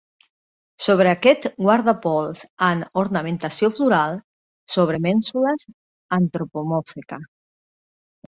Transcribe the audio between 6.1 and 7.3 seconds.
antropomòrfica.